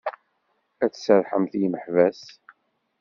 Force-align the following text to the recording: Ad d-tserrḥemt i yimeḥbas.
Ad 0.83 0.89
d-tserrḥemt 0.91 1.53
i 1.57 1.59
yimeḥbas. 1.61 2.21